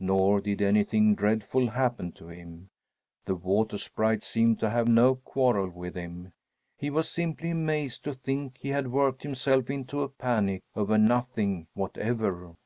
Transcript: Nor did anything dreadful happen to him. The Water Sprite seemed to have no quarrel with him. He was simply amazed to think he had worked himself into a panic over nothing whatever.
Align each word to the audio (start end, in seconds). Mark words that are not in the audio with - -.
Nor 0.00 0.40
did 0.40 0.60
anything 0.60 1.14
dreadful 1.14 1.68
happen 1.70 2.10
to 2.14 2.26
him. 2.26 2.70
The 3.26 3.36
Water 3.36 3.78
Sprite 3.78 4.24
seemed 4.24 4.58
to 4.58 4.68
have 4.70 4.88
no 4.88 5.14
quarrel 5.14 5.68
with 5.70 5.94
him. 5.94 6.32
He 6.76 6.90
was 6.90 7.08
simply 7.08 7.50
amazed 7.50 8.02
to 8.02 8.12
think 8.12 8.56
he 8.58 8.70
had 8.70 8.90
worked 8.90 9.22
himself 9.22 9.70
into 9.70 10.02
a 10.02 10.08
panic 10.08 10.64
over 10.74 10.98
nothing 10.98 11.68
whatever. 11.74 12.56